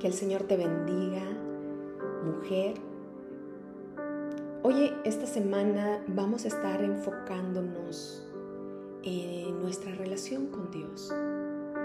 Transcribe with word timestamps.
Que 0.00 0.06
el 0.06 0.14
Señor 0.14 0.44
te 0.44 0.56
bendiga, 0.56 1.20
mujer. 2.24 2.72
Oye, 4.62 4.94
esta 5.04 5.26
semana 5.26 6.02
vamos 6.06 6.46
a 6.46 6.48
estar 6.48 6.82
enfocándonos 6.82 8.26
en 9.02 9.60
nuestra 9.60 9.94
relación 9.94 10.46
con 10.46 10.70
Dios, 10.70 11.14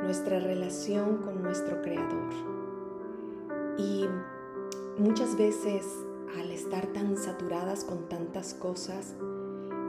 nuestra 0.04 0.40
relación 0.40 1.18
con 1.24 1.44
nuestro 1.44 1.82
Creador. 1.82 2.30
Y 3.78 4.06
muchas 4.98 5.38
veces 5.38 5.86
al 6.40 6.52
estar 6.52 6.88
tan 6.94 7.18
saturadas 7.18 7.84
con 7.84 8.08
tantas 8.08 8.54
cosas, 8.54 9.14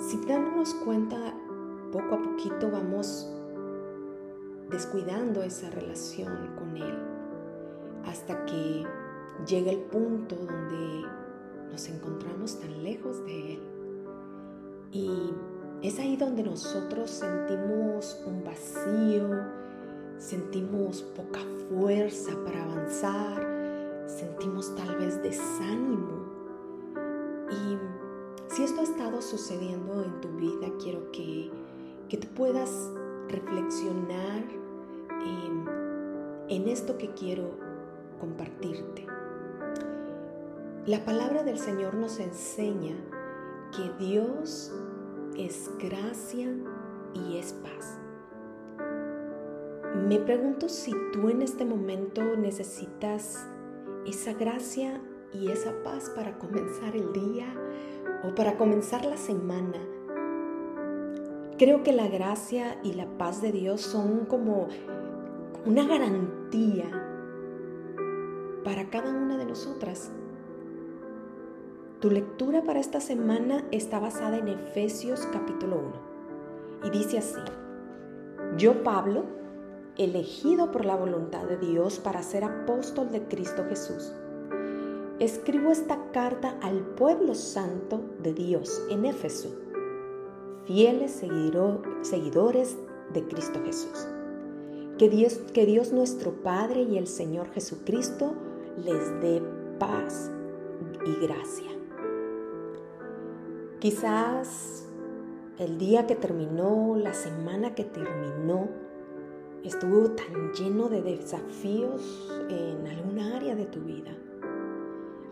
si 0.00 0.16
dándonos 0.27 0.74
cuenta 0.74 1.32
poco 1.93 2.16
a 2.16 2.22
poquito 2.24 2.72
vamos 2.72 3.30
descuidando 4.68 5.45
esa 5.45 5.70
relación 5.70 6.56
con 6.56 6.77
Él 6.77 7.05
hasta 8.07 8.45
que 8.46 8.84
llega 9.46 9.70
el 9.70 9.80
punto 9.80 10.36
donde 10.36 11.07
nos 11.71 11.89
encontramos 11.89 12.58
tan 12.61 12.82
lejos 12.82 13.25
de 13.25 13.54
Él. 13.54 13.61
Y 14.93 15.11
es 15.82 15.99
ahí 15.99 16.16
donde 16.16 16.43
nosotros 16.43 17.11
sentimos 17.11 18.22
un 18.27 18.44
vacío, 18.44 19.29
sentimos 20.18 21.03
poca 21.03 21.40
fuerza 21.68 22.32
para 22.44 22.63
avanzar, 22.64 24.04
sentimos 24.07 24.75
tal 24.75 24.96
vez 24.96 25.22
desánimo. 25.22 26.25
Y 27.50 27.77
si 28.54 28.63
esto 28.63 28.80
ha 28.80 28.85
estado 28.85 29.21
sucediendo 29.21 30.02
en 30.02 30.21
tu 30.21 30.29
vida, 30.36 30.68
quiero 30.82 31.11
que, 31.13 31.50
que 32.08 32.16
te 32.16 32.27
puedas 32.28 32.91
reflexionar 33.28 34.44
en, 35.11 35.69
en 36.48 36.69
esto 36.69 36.97
que 36.97 37.11
quiero 37.11 37.66
compartirte. 38.19 39.06
La 40.86 41.05
palabra 41.05 41.42
del 41.42 41.58
Señor 41.58 41.94
nos 41.94 42.20
enseña 42.20 42.94
que 43.77 44.04
Dios 44.04 44.72
es 45.36 45.70
gracia 45.78 46.48
y 47.12 47.38
es 47.38 47.52
paz. 47.52 47.98
Me 50.08 50.20
pregunto 50.20 50.68
si 50.68 50.92
tú 51.12 51.28
en 51.28 51.42
este 51.42 51.64
momento 51.64 52.22
necesitas 52.36 53.46
esa 54.06 54.34
gracia 54.34 55.00
y 55.32 55.50
esa 55.50 55.72
paz 55.82 56.10
para 56.14 56.38
comenzar 56.38 56.94
el 56.94 57.12
día 57.12 57.46
o 58.22 58.34
para 58.34 58.56
comenzar 58.56 59.04
la 59.04 59.16
semana. 59.16 59.78
Creo 61.58 61.82
que 61.82 61.92
la 61.92 62.06
gracia 62.06 62.78
y 62.84 62.92
la 62.92 63.06
paz 63.19 63.42
de 63.42 63.50
Dios 63.50 63.80
son 63.80 64.26
como 64.26 64.69
una 65.64 65.86
garantía 65.86 67.05
para 68.67 68.91
cada 68.91 69.11
una 69.11 69.39
de 69.39 69.47
nosotras. 69.47 70.11
Tu 72.00 72.11
lectura 72.11 72.64
para 72.64 72.81
esta 72.81 73.00
semana 73.00 73.64
está 73.70 74.00
basada 74.00 74.39
en 74.39 74.48
Efesios 74.48 75.20
capítulo 75.33 75.81
1 76.83 76.89
y 76.89 76.91
dice 76.98 77.19
así, 77.19 77.39
yo 78.59 78.83
Pablo, 78.83 79.22
elegido 79.97 80.72
por 80.72 80.84
la 80.84 80.97
voluntad 80.97 81.44
de 81.44 81.59
Dios 81.59 82.00
para 82.00 82.25
ser 82.25 82.42
apóstol 82.42 83.12
de 83.12 83.22
Cristo 83.28 83.64
Jesús, 83.69 84.12
escribo 85.20 85.70
esta 85.70 86.11
carta 86.11 86.59
al 86.61 86.81
pueblo 86.81 87.37
santo 87.37 88.00
de 88.20 88.34
Dios 88.34 88.83
en 88.91 89.05
Éfeso, 89.05 89.48
fieles 90.64 91.22
seguidores 92.03 92.77
de 93.12 93.28
Cristo 93.28 93.61
Jesús. 93.64 94.09
Que 94.98 95.09
Dios, 95.09 95.34
que 95.53 95.67
Dios 95.67 95.92
nuestro 95.92 96.33
Padre 96.42 96.83
y 96.83 96.97
el 96.97 97.06
Señor 97.06 97.50
Jesucristo 97.53 98.34
les 98.77 99.20
dé 99.20 99.42
paz 99.78 100.30
y 101.06 101.27
gracia. 101.27 101.70
Quizás 103.78 104.88
el 105.58 105.78
día 105.78 106.06
que 106.06 106.16
terminó, 106.16 106.97
la 106.97 107.14
semana 107.14 107.75
que 107.75 107.84
terminó, 107.84 108.69
estuvo 109.64 110.10
tan 110.10 110.53
lleno 110.53 110.88
de 110.88 111.03
desafíos 111.03 112.31
en 112.48 112.87
alguna 112.87 113.37
área 113.37 113.54
de 113.54 113.66
tu 113.66 113.81
vida. 113.81 114.16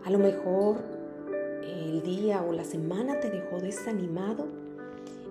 A 0.03 0.09
lo 0.09 0.19
mejor 0.19 0.77
el 1.63 2.01
día 2.03 2.43
o 2.43 2.51
la 2.51 2.63
semana 2.63 3.19
te 3.19 3.29
dejó 3.29 3.59
desanimado 3.59 4.47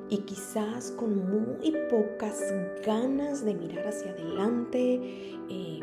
y 0.08 0.18
quizás 0.18 0.90
con 0.92 1.16
muy 1.28 1.72
pocas 1.90 2.40
ganas 2.84 3.44
de 3.44 3.54
mirar 3.54 3.88
hacia 3.88 4.10
adelante 4.10 5.00
eh, 5.48 5.80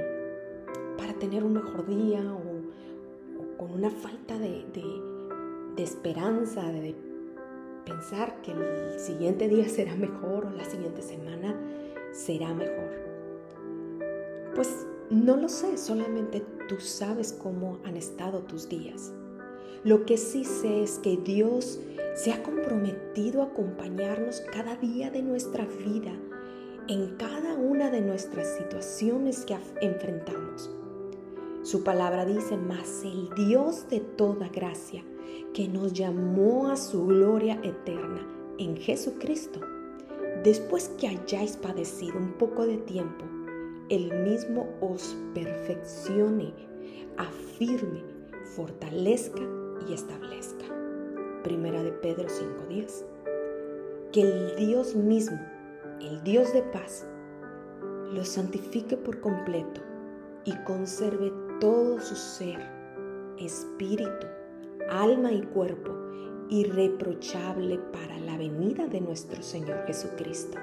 para 1.02 1.14
tener 1.14 1.44
un 1.44 1.54
mejor 1.54 1.88
día 1.88 2.22
o, 2.32 3.58
con 3.58 3.72
una 3.72 3.90
falta 3.90 4.38
de, 4.38 4.64
de 5.76 5.84
esperanza, 5.84 6.62
de 6.72 6.96
pensar 7.86 8.40
que 8.44 8.52
el 8.52 9.00
siguiente 9.00 9.48
día 9.48 9.68
será 9.68 9.96
mejor 9.96 10.46
o 10.46 10.52
la 10.52 10.64
siguiente 10.64 11.02
semana 11.02 11.60
será 12.12 12.54
mejor. 12.54 12.92
Pues 14.54 14.86
no 15.10 15.38
lo 15.38 15.50
sé, 15.50 15.76
solamente 15.80 16.46
tú 16.70 16.80
sabes 16.80 17.34
cómo 17.34 17.80
han 17.84 17.98
estado 17.98 18.44
tus 18.44 18.70
días. 18.70 19.12
Lo 19.84 20.06
que 20.06 20.18
sí 20.18 20.46
sé 20.46 20.84
es 20.84 21.00
que 21.00 21.18
Dios 21.18 21.80
se 22.14 22.32
ha 22.32 22.44
comprometido 22.44 23.42
a 23.42 23.46
acompañarnos 23.46 24.42
cada 24.54 24.76
día 24.76 25.10
de 25.10 25.24
nuestra 25.24 25.66
vida, 25.66 26.12
en 26.88 27.16
cada 27.16 27.56
una 27.56 27.90
de 27.90 28.02
nuestras 28.02 28.56
situaciones 28.58 29.46
que 29.46 29.58
enfrentamos. 29.82 30.70
Su 31.72 31.86
palabra 31.86 32.26
dice, 32.26 32.58
más 32.58 33.02
el 33.06 33.30
Dios 33.34 33.88
de 33.88 34.02
toda 34.02 34.50
gracia, 34.50 35.06
que 35.54 35.70
nos 35.70 35.94
llamó 35.94 36.68
a 36.68 36.76
su 36.76 37.06
gloria 37.06 37.62
eterna 37.64 38.28
en 38.58 38.76
Jesucristo, 38.76 39.62
después 40.44 40.90
que 41.00 41.08
hayáis 41.08 41.56
padecido 41.56 42.18
un 42.18 42.34
poco 42.34 42.68
de 42.68 42.76
tiempo, 42.76 43.24
el 43.88 44.12
mismo 44.26 44.68
os 44.82 45.16
perfeccione, 45.34 46.54
afirme, 47.16 48.04
fortalezca 48.54 49.44
y 49.88 49.94
establezca. 49.94 50.66
Primera 51.42 51.82
de 51.84 51.94
Pedro 51.94 52.28
5:10. 52.28 53.06
Que 54.12 54.24
el 54.24 54.56
Dios 54.58 54.94
mismo, 54.94 55.40
el 56.02 56.22
Dios 56.26 56.52
de 56.52 56.64
paz, 56.64 57.08
lo 58.12 58.26
santifique 58.26 58.98
por 58.98 59.22
completo 59.22 59.80
y 60.44 60.54
conserve 60.66 61.32
todo 61.62 62.00
su 62.00 62.16
ser, 62.16 62.60
espíritu, 63.38 64.26
alma 64.90 65.32
y 65.32 65.44
cuerpo 65.44 65.96
irreprochable 66.50 67.78
para 67.94 68.18
la 68.18 68.36
venida 68.36 68.88
de 68.88 69.00
nuestro 69.00 69.44
Señor 69.44 69.86
Jesucristo. 69.86 70.58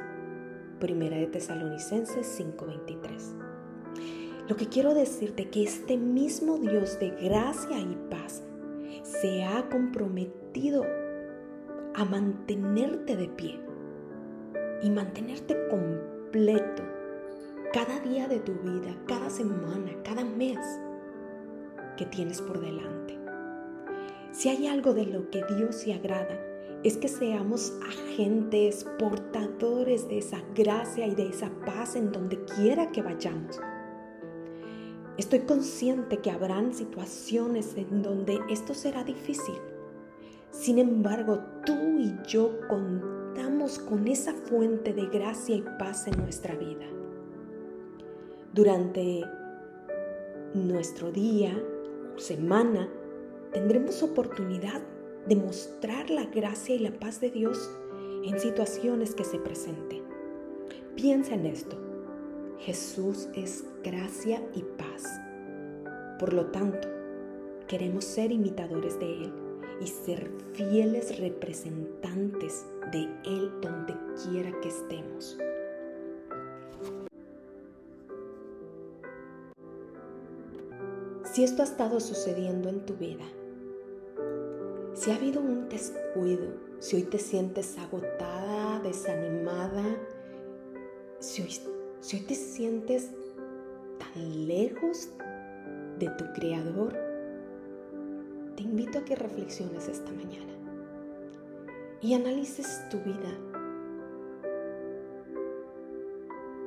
Primera 0.81 1.17
de 1.17 1.29
Tesalonicenses 1.29 2.27
5:23. 2.27 3.37
Lo 4.49 4.57
que 4.57 4.67
quiero 4.67 4.93
decirte 4.93 5.49
que 5.49 5.63
este 5.63 5.97
mismo 5.97 6.59
Dios 6.59 6.99
de 6.99 7.11
gracia 7.11 7.79
y 7.79 7.97
paz 8.11 8.43
se 9.05 9.45
ha 9.45 9.69
comprometido 9.69 10.85
a 11.95 12.05
mantenerte 12.05 13.17
de 13.17 13.29
pie 13.29 13.61
y 14.83 14.91
mantenerte 14.91 15.57
completo 15.69 16.83
cada 17.73 18.01
día 18.01 18.27
de 18.27 18.41
tu 18.41 18.55
vida, 18.55 18.97
cada 19.07 19.31
semana, 19.31 19.93
cada 20.03 20.25
mes 20.25 20.59
que 21.99 22.07
tienes 22.07 22.41
por 22.41 22.61
delante. 22.61 23.19
Si 24.33 24.49
hay 24.49 24.69
algo 24.69 24.95
de 24.95 25.05
lo 25.05 25.29
que 25.31 25.45
Dios 25.57 25.75
se 25.75 25.93
agrada, 25.93 26.41
es 26.85 26.97
que 26.97 27.09
seamos 27.09 27.73
agentes 27.89 28.87
portadores 28.99 30.09
de 30.09 30.19
esa 30.19 30.41
gracia 30.55 31.07
y 31.07 31.15
de 31.15 31.29
esa 31.29 31.51
paz 31.67 31.97
en 31.97 32.13
donde 32.13 32.43
quiera 32.45 32.93
que 32.93 33.03
vayamos. 33.03 33.61
Estoy 35.17 35.41
consciente 35.41 36.19
que 36.19 36.31
habrán 36.31 36.73
situaciones 36.73 37.77
en 37.77 38.03
donde 38.03 38.39
esto 38.49 38.75
será 38.75 39.03
difícil. 39.03 39.57
Sin 40.53 40.79
embargo, 40.79 41.41
tú 41.67 41.75
y 41.99 42.15
yo 42.29 42.61
contamos 42.69 43.81
con 43.81 44.07
esa 44.07 44.33
fuente 44.33 44.93
de 44.93 45.07
gracia 45.07 45.57
y 45.57 45.65
paz 45.81 46.07
en 46.07 46.17
nuestra 46.19 46.55
vida. 46.55 46.87
Durante 48.55 49.25
nuestro 50.55 51.11
día 51.11 51.61
semana 52.21 52.89
tendremos 53.53 54.03
oportunidad 54.03 54.83
de 55.27 55.37
mostrar 55.37 56.11
la 56.11 56.25
gracia 56.27 56.75
y 56.75 56.79
la 56.79 56.93
paz 56.93 57.21
de 57.21 57.31
Dios 57.31 57.71
en 58.25 58.39
situaciones 58.39 59.15
que 59.15 59.25
se 59.25 59.39
presenten. 59.39 60.03
Piensa 60.97 61.35
en 61.35 61.47
esto. 61.47 61.77
Jesús 62.59 63.29
es 63.35 63.65
gracia 63.85 64.43
y 64.55 64.63
paz. 64.63 65.05
Por 66.19 66.33
lo 66.33 66.47
tanto, 66.47 66.89
queremos 67.69 68.05
ser 68.05 68.33
imitadores 68.33 68.99
de 68.99 69.25
Él 69.25 69.33
y 69.81 69.87
ser 69.87 70.31
fieles 70.55 71.21
representantes 71.21 72.67
de 72.91 73.09
Él 73.25 73.53
donde 73.61 73.95
quiera 74.25 74.51
que 74.61 74.69
estemos. 74.69 75.39
Si 81.39 81.45
esto 81.45 81.63
ha 81.63 81.67
estado 81.67 82.01
sucediendo 82.01 82.69
en 82.69 82.85
tu 82.85 82.95
vida, 82.95 83.25
si 84.93 85.13
ha 85.13 85.15
habido 85.15 85.41
un 85.41 85.69
descuido, 85.69 86.49
si 86.81 86.97
hoy 86.97 87.03
te 87.05 87.21
sientes 87.21 87.79
agotada, 87.79 88.81
desanimada, 88.81 89.85
si 91.21 91.43
hoy, 91.43 92.21
te 92.27 92.35
sientes 92.35 93.13
tan 94.01 94.49
lejos 94.49 95.11
de 96.01 96.09
tu 96.09 96.25
Creador, 96.35 96.99
te 98.57 98.65
invito 98.65 98.99
a 98.99 99.05
que 99.05 99.15
reflexiones 99.15 99.87
esta 99.87 100.11
mañana 100.11 100.55
y 102.01 102.15
analices 102.15 102.83
tu 102.91 102.99
vida 102.99 103.39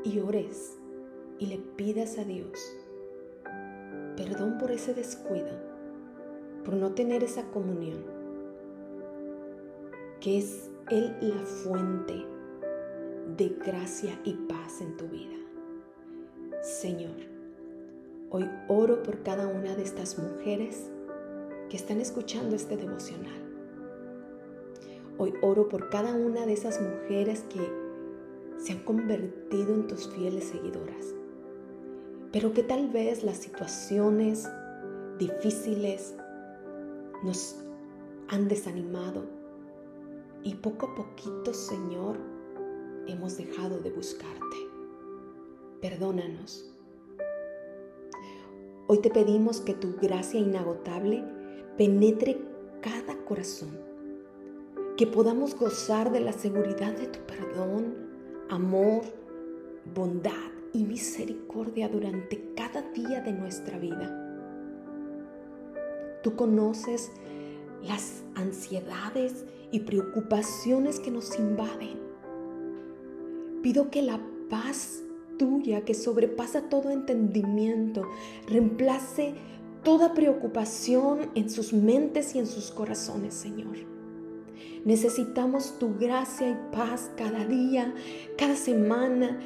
y 0.05 0.17
ores 0.19 0.77
y 1.39 1.47
le 1.47 1.57
pidas 1.57 2.17
a 2.17 2.23
Dios 2.23 2.57
perdón 4.15 4.57
por 4.57 4.71
ese 4.71 4.93
descuido, 4.93 5.51
por 6.63 6.75
no 6.75 6.93
tener 6.93 7.23
esa 7.23 7.43
comunión, 7.45 8.03
que 10.19 10.37
es 10.37 10.69
Él 10.89 11.15
la 11.21 11.43
fuente 11.45 12.25
de 13.37 13.49
gracia 13.65 14.19
y 14.23 14.33
paz 14.33 14.81
en 14.81 14.97
tu 14.97 15.07
vida. 15.07 15.35
Señor, 16.61 17.15
hoy 18.29 18.49
oro 18.67 19.01
por 19.03 19.23
cada 19.23 19.47
una 19.47 19.75
de 19.75 19.83
estas 19.83 20.19
mujeres 20.19 20.89
que 21.69 21.77
están 21.77 22.01
escuchando 22.01 22.55
este 22.55 22.77
devocional. 22.77 23.41
Hoy 25.17 25.33
oro 25.41 25.69
por 25.69 25.89
cada 25.89 26.13
una 26.13 26.45
de 26.45 26.53
esas 26.53 26.81
mujeres 26.81 27.45
que 27.49 27.61
se 28.57 28.73
han 28.73 28.79
convertido 28.79 29.73
en 29.73 29.87
tus 29.87 30.07
fieles 30.09 30.45
seguidoras, 30.45 31.15
pero 32.31 32.53
que 32.53 32.63
tal 32.63 32.87
vez 32.87 33.23
las 33.23 33.37
situaciones 33.37 34.49
difíciles 35.19 36.15
nos 37.23 37.57
han 38.29 38.47
desanimado 38.47 39.25
y 40.43 40.55
poco 40.55 40.87
a 40.87 40.95
poquito, 40.95 41.53
Señor, 41.53 42.17
hemos 43.07 43.37
dejado 43.37 43.79
de 43.79 43.91
buscarte. 43.91 44.57
Perdónanos. 45.81 46.65
Hoy 48.87 48.99
te 48.99 49.09
pedimos 49.09 49.59
que 49.61 49.73
tu 49.73 49.95
gracia 50.01 50.39
inagotable 50.39 51.23
penetre 51.77 52.41
cada 52.81 53.15
corazón, 53.25 53.77
que 54.97 55.05
podamos 55.05 55.55
gozar 55.55 56.11
de 56.11 56.21
la 56.21 56.33
seguridad 56.33 56.93
de 56.93 57.07
tu 57.07 57.19
perdón, 57.25 57.95
amor, 58.49 59.03
bondad 59.93 60.60
y 60.73 60.83
misericordia 60.83 61.89
durante 61.89 62.53
cada 62.55 62.81
día 62.81 63.21
de 63.21 63.33
nuestra 63.33 63.77
vida. 63.77 64.17
Tú 66.23 66.35
conoces 66.35 67.11
las 67.83 68.23
ansiedades 68.35 69.45
y 69.71 69.81
preocupaciones 69.81 70.99
que 70.99 71.11
nos 71.11 71.37
invaden. 71.39 71.99
Pido 73.63 73.89
que 73.89 74.01
la 74.01 74.19
paz 74.49 75.01
tuya 75.37 75.83
que 75.85 75.93
sobrepasa 75.93 76.69
todo 76.69 76.91
entendimiento 76.91 78.07
reemplace 78.47 79.33
toda 79.83 80.13
preocupación 80.13 81.31
en 81.33 81.49
sus 81.49 81.73
mentes 81.73 82.35
y 82.35 82.39
en 82.39 82.45
sus 82.45 82.69
corazones, 82.69 83.33
Señor. 83.33 83.77
Necesitamos 84.85 85.77
tu 85.79 85.95
gracia 85.97 86.49
y 86.49 86.75
paz 86.75 87.11
cada 87.15 87.45
día, 87.45 87.93
cada 88.37 88.55
semana, 88.55 89.39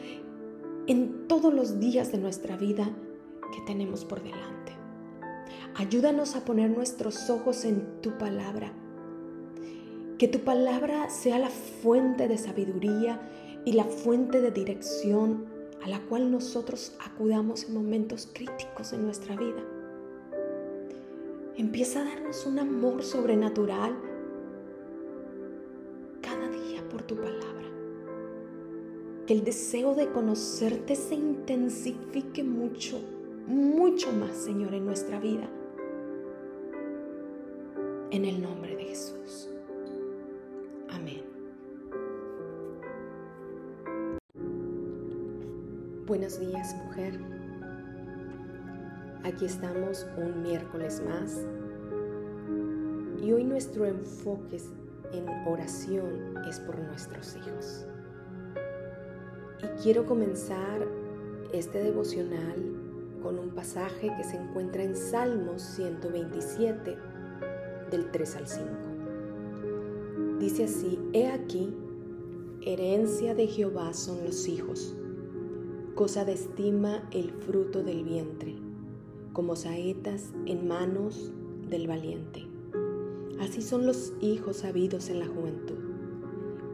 en 0.88 1.28
todos 1.28 1.54
los 1.54 1.80
días 1.80 2.12
de 2.12 2.18
nuestra 2.18 2.58
vida 2.58 2.90
que 3.54 3.62
tenemos 3.66 4.06
por 4.06 4.22
delante. 4.22 4.74
Ayúdanos 5.76 6.36
a 6.36 6.46
poner 6.46 6.70
nuestros 6.70 7.30
ojos 7.30 7.66
en 7.66 8.02
tu 8.02 8.18
palabra. 8.18 8.72
Que 10.18 10.28
tu 10.28 10.40
palabra 10.40 11.10
sea 11.10 11.40
la 11.40 11.50
fuente 11.50 12.28
de 12.28 12.38
sabiduría 12.38 13.20
y 13.66 13.74
la 13.74 13.84
fuente 13.84 14.42
de 14.42 14.52
dirección 14.52 15.46
a 15.84 15.90
la 15.90 16.00
cual 16.02 16.32
nosotros 16.32 16.96
acudamos 17.04 17.66
en 17.66 17.74
momentos 17.74 18.30
críticos 18.32 18.92
de 18.92 18.98
nuestra 18.98 19.36
vida. 19.36 19.64
Empieza 21.58 22.02
a 22.02 22.06
darnos 22.06 22.46
un 22.46 22.60
amor 22.60 23.04
sobrenatural 23.04 23.96
cada 26.22 26.48
día 26.50 26.88
por 26.90 27.02
tu 27.04 27.16
palabra. 27.16 27.75
Que 29.26 29.34
el 29.34 29.44
deseo 29.44 29.96
de 29.96 30.12
conocerte 30.12 30.96
se 30.96 31.16
intensifique 31.16 32.44
mucho, 32.44 33.00
mucho 33.48 34.12
más, 34.12 34.36
Señor, 34.36 34.76
en 34.76 34.86
nuestra 34.86 35.20
vida. 35.20 35.50
En 38.12 38.24
el 38.24 38.40
nombre 38.40 38.76
de 38.76 38.84
Jesús. 38.84 39.50
Amén. 40.90 41.24
Buenos 46.06 46.40
días, 46.40 46.76
mujer. 46.86 47.20
Aquí 49.24 49.46
estamos 49.46 50.06
un 50.18 50.44
miércoles 50.44 51.02
más 51.04 51.44
y 53.24 53.32
hoy 53.32 53.44
nuestro 53.44 53.88
enfoque 53.88 54.62
en 55.14 55.28
oración 55.48 56.38
es 56.48 56.60
por 56.60 56.78
nuestros 56.78 57.36
hijos. 57.38 57.88
Y 59.64 59.82
quiero 59.82 60.06
comenzar 60.06 60.88
este 61.54 61.84
devocional 61.84 62.56
con 63.22 63.40
un 63.40 63.50
pasaje 63.50 64.12
que 64.18 64.24
se 64.24 64.38
encuentra 64.38 64.84
en 64.84 64.96
Salmos 64.96 65.62
127 65.62 66.98
del 67.92 68.12
3 68.12 68.36
al 68.36 68.48
5. 68.48 68.68
Dice 70.40 70.66
así, 70.66 71.00
He 71.14 71.28
aquí, 71.28 71.74
herencia 72.62 73.36
de 73.36 73.48
Jehová 73.48 73.94
son 73.94 74.26
los 74.26 74.48
hijos, 74.48 74.96
cosa 75.96 76.26
de 76.26 76.34
estima 76.34 77.08
el 77.12 77.32
fruto 77.32 77.84
del 77.84 78.04
vientre 78.04 78.56
como 79.36 79.58
saetas 79.58 80.32
en 80.46 80.66
manos 80.66 81.34
del 81.70 81.88
valiente. 81.88 82.48
Así 83.42 83.62
son 83.62 83.86
los 83.86 84.14
hijos 84.22 84.64
habidos 84.64 85.10
en 85.10 85.20
la 85.20 85.28
juventud. 85.28 85.95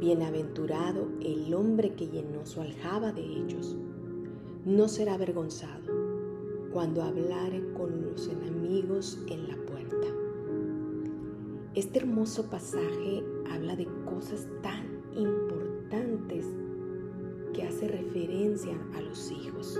Bienaventurado 0.01 1.09
el 1.21 1.53
hombre 1.53 1.93
que 1.93 2.07
llenó 2.07 2.43
su 2.47 2.59
aljaba 2.59 3.11
de 3.11 3.21
ellos. 3.21 3.77
No 4.65 4.87
será 4.87 5.13
avergonzado 5.13 5.93
cuando 6.73 7.03
hablare 7.03 7.71
con 7.73 8.01
los 8.01 8.27
enemigos 8.27 9.19
en 9.27 9.47
la 9.47 9.55
puerta. 9.57 10.07
Este 11.75 11.99
hermoso 11.99 12.49
pasaje 12.49 13.23
habla 13.51 13.75
de 13.75 13.87
cosas 14.03 14.47
tan 14.63 15.03
importantes 15.15 16.47
que 17.53 17.61
hace 17.61 17.87
referencia 17.87 18.75
a 18.95 19.01
los 19.01 19.31
hijos. 19.31 19.79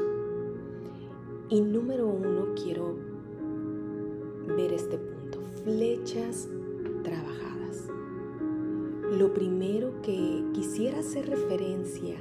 Y 1.50 1.62
número 1.62 2.08
uno, 2.08 2.54
quiero 2.64 2.96
ver 4.56 4.72
este 4.72 5.00
punto, 5.00 5.40
flechas. 5.64 6.48
Lo 9.22 9.32
primero 9.36 10.02
que 10.02 10.44
quisiera 10.52 10.98
hacer 10.98 11.30
referencia 11.30 12.16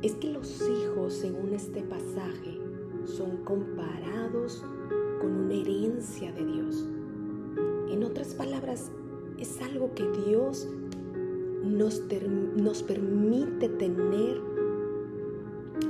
es 0.00 0.14
que 0.14 0.30
los 0.30 0.62
hijos, 0.62 1.12
según 1.12 1.54
este 1.54 1.82
pasaje, 1.82 2.56
son 3.04 3.38
comparados 3.38 4.64
con 5.20 5.32
una 5.32 5.54
herencia 5.54 6.30
de 6.30 6.44
Dios. 6.44 6.88
En 7.90 8.04
otras 8.04 8.32
palabras, 8.32 8.92
es 9.38 9.60
algo 9.60 9.92
que 9.96 10.08
Dios 10.24 10.68
nos, 11.64 12.00
nos 12.58 12.84
permite 12.84 13.68
tener 13.70 14.40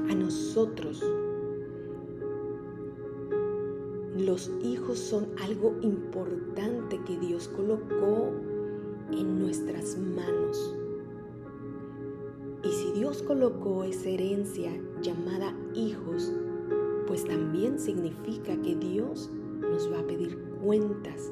a 0.08 0.14
nosotros 0.14 1.04
los 4.16 4.50
hijos 4.62 4.98
son 5.00 5.26
algo 5.42 5.74
importante 5.82 7.00
que 7.04 7.18
Dios 7.18 7.48
colocó 7.48 8.32
en 9.20 9.38
nuestras 9.38 9.96
manos. 9.98 10.76
Y 12.62 12.70
si 12.70 12.92
Dios 12.92 13.22
colocó 13.22 13.84
esa 13.84 14.08
herencia 14.08 14.72
llamada 15.02 15.54
hijos, 15.74 16.32
pues 17.06 17.24
también 17.24 17.78
significa 17.78 18.56
que 18.62 18.74
Dios 18.74 19.30
nos 19.60 19.92
va 19.92 20.00
a 20.00 20.06
pedir 20.06 20.38
cuentas 20.62 21.30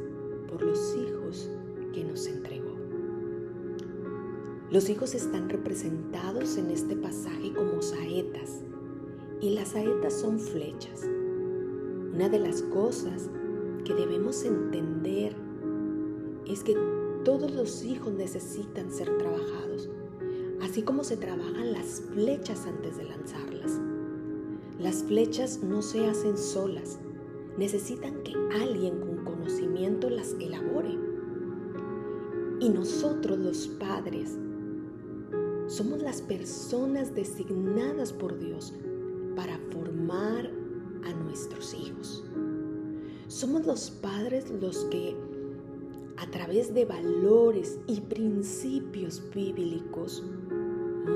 por 0.49 0.62
los 0.62 0.97
hijos 0.97 1.51
que 1.93 2.05
nos 2.05 2.27
entregó. 2.27 2.77
Los 4.71 4.89
hijos 4.89 5.15
están 5.15 5.49
representados 5.49 6.57
en 6.57 6.71
este 6.71 6.97
pasaje 6.97 7.53
como 7.53 7.83
saetas 7.83 8.62
y 9.41 9.51
las 9.51 9.69
saetas 9.69 10.15
son 10.15 10.39
flechas. 10.39 11.03
Una 12.15 12.29
de 12.29 12.39
las 12.39 12.62
cosas 12.62 13.29
que 13.85 13.95
debemos 13.95 14.45
entender 14.45 15.35
es 16.47 16.62
que 16.62 16.77
todos 17.25 17.52
los 17.52 17.85
hijos 17.85 18.12
necesitan 18.12 18.91
ser 18.91 19.17
trabajados, 19.19 19.88
así 20.61 20.83
como 20.83 21.05
se 21.05 21.17
trabajan 21.17 21.73
las 21.73 22.02
flechas 22.12 22.67
antes 22.67 22.97
de 22.97 23.05
lanzarlas. 23.05 23.81
Las 24.81 25.05
flechas 25.05 25.62
no 25.62 25.83
se 25.83 26.07
hacen 26.09 26.37
solas, 26.37 26.99
necesitan 27.57 28.23
que 28.23 28.35
alguien 28.61 29.00
con 29.00 29.25
conocimiento 29.25 30.11
las 30.11 30.35
elabore. 30.41 30.99
Y 32.61 32.69
nosotros 32.69 33.38
los 33.38 33.69
padres 33.69 34.37
somos 35.67 36.02
las 36.02 36.21
personas 36.23 37.14
designadas 37.14 38.12
por 38.12 38.38
Dios 38.38 38.75
para 39.37 39.59
formar 39.71 40.50
a 41.05 41.12
nuestros 41.12 41.75
hijos. 41.75 42.25
Somos 43.29 43.64
los 43.67 43.91
padres 43.91 44.50
los 44.61 44.85
que 44.87 45.17
a 46.23 46.26
través 46.26 46.73
de 46.73 46.85
valores 46.85 47.81
y 47.88 48.00
principios 48.00 49.21
bíblicos 49.35 50.23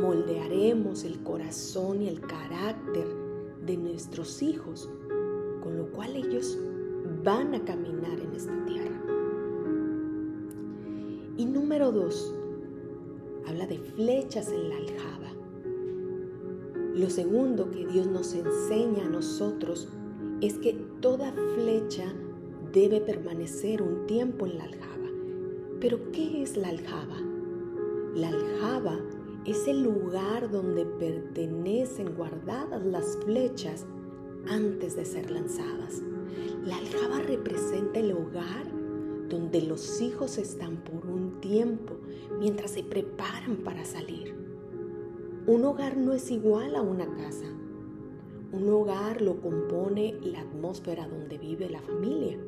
moldearemos 0.03 1.05
el 1.05 1.23
corazón 1.23 2.03
y 2.03 2.09
el 2.09 2.21
carácter 2.21 3.07
de 3.65 3.77
nuestros 3.77 4.43
hijos, 4.43 4.91
con 5.63 5.77
lo 5.77 5.93
cual 5.93 6.17
ellos 6.17 6.59
van 7.23 7.55
a 7.55 7.65
caminar 7.65 8.19
en 8.19 8.35
esta 8.35 8.65
tierra. 8.67 9.01
Y 11.37 11.45
número 11.45 11.93
dos, 11.93 12.35
habla 13.47 13.69
de 13.69 13.79
flechas 13.79 14.51
en 14.51 14.69
la 14.69 14.77
aljaba. 14.77 15.31
Lo 16.97 17.11
segundo 17.11 17.71
que 17.71 17.87
Dios 17.87 18.09
nos 18.09 18.35
enseña 18.35 19.05
a 19.05 19.11
nosotros 19.11 19.89
es 20.41 20.59
que 20.59 20.73
toda 21.01 21.33
flecha 21.55 22.13
debe 22.73 23.01
permanecer 23.01 23.83
un 23.83 24.07
tiempo 24.07 24.47
en 24.47 24.59
la 24.59 24.65
aljaba. 24.65 24.96
Pero 25.81 26.11
¿qué 26.13 26.43
es 26.43 26.57
la 26.57 26.69
aljaba? 26.69 27.19
La 28.15 28.29
aljaba 28.29 28.99
es 29.45 29.69
el 29.69 29.83
lugar 29.83 30.51
donde 30.51 30.87
pertenecen 30.87 32.15
guardadas 32.15 32.85
las 32.85 33.19
flechas 33.25 33.87
antes 34.49 34.97
de 34.97 35.05
ser 35.05 35.31
lanzadas. 35.31 36.03
La 36.65 36.79
aljaba 36.79 37.21
representa 37.21 38.01
el 38.01 38.13
hogar 38.13 38.67
donde 39.29 39.61
los 39.61 40.01
hijos 40.01 40.39
están 40.39 40.77
por 40.79 41.07
un 41.07 41.41
tiempo 41.41 41.95
mientras 42.39 42.71
se 42.71 42.83
preparan 42.83 43.57
para 43.57 43.85
salir. 43.85 44.35
Un 45.47 45.65
hogar 45.65 45.97
no 45.97 46.13
es 46.13 46.31
igual 46.31 46.75
a 46.75 46.83
una 46.83 47.07
casa. 47.07 47.47
Un 48.53 48.69
hogar 48.71 49.21
lo 49.21 49.41
compone 49.41 50.15
la 50.23 50.41
atmósfera 50.41 51.07
donde 51.07 51.37
vive 51.39 51.69
la 51.69 51.83
familia. 51.83 52.39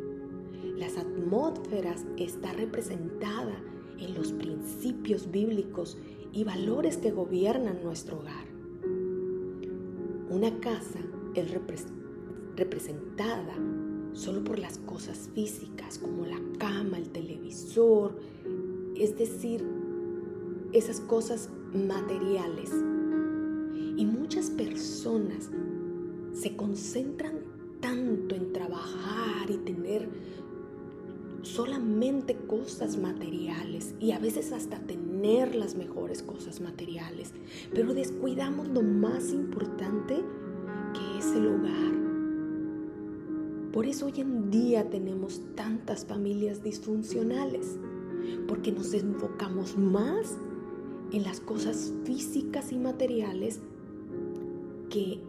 Las 0.78 0.96
atmósferas 0.96 2.06
está 2.18 2.52
representada 2.52 3.60
en 3.98 4.14
los 4.14 4.32
principios 4.32 5.28
bíblicos 5.28 5.98
y 6.32 6.44
valores 6.44 6.98
que 6.98 7.10
gobiernan 7.10 7.82
nuestro 7.82 8.20
hogar. 8.20 8.46
Una 10.30 10.60
casa 10.60 11.00
es 11.34 11.50
representada 12.56 13.56
solo 14.12 14.44
por 14.44 14.60
las 14.60 14.78
cosas 14.78 15.28
físicas 15.34 15.98
como 15.98 16.24
la 16.24 16.40
cama, 16.58 16.98
el 16.98 17.08
televisor, 17.08 18.16
es 18.94 19.18
decir, 19.18 19.66
esas 20.72 21.00
cosas 21.00 21.50
materiales. 21.74 22.70
Y 23.96 24.06
muchas 24.06 24.48
personas 24.50 25.50
se 26.32 26.54
concentran 26.54 27.40
tanto 27.80 28.36
en 28.36 28.52
trabajar 28.52 29.50
y 29.50 29.56
tener 29.58 30.08
solamente 31.48 32.36
cosas 32.36 32.96
materiales 32.98 33.94
y 33.98 34.12
a 34.12 34.18
veces 34.18 34.52
hasta 34.52 34.78
tener 34.78 35.54
las 35.54 35.74
mejores 35.74 36.22
cosas 36.22 36.60
materiales, 36.60 37.32
pero 37.74 37.94
descuidamos 37.94 38.68
lo 38.68 38.82
más 38.82 39.32
importante 39.32 40.22
que 40.94 41.18
es 41.18 41.26
el 41.34 41.46
hogar. 41.46 41.88
Por 43.72 43.86
eso 43.86 44.06
hoy 44.06 44.20
en 44.20 44.50
día 44.50 44.90
tenemos 44.90 45.40
tantas 45.54 46.04
familias 46.04 46.62
disfuncionales, 46.62 47.78
porque 48.46 48.72
nos 48.72 48.92
enfocamos 48.92 49.76
más 49.76 50.36
en 51.12 51.22
las 51.22 51.40
cosas 51.40 51.92
físicas 52.04 52.72
y 52.72 52.78
materiales 52.78 53.60
que 54.90 55.20